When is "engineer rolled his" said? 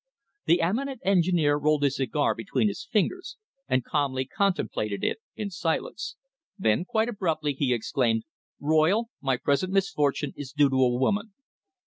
1.05-1.97